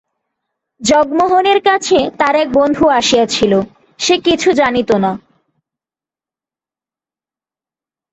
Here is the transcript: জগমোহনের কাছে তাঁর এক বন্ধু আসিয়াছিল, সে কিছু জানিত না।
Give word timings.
জগমোহনের 0.81 1.59
কাছে 1.61 1.97
তাঁর 2.17 2.35
এক 2.35 2.47
বন্ধু 2.53 2.85
আসিয়াছিল, 2.99 3.53
সে 3.99 4.15
কিছু 4.19 4.49
জানিত 4.51 4.89
না। 4.95 5.11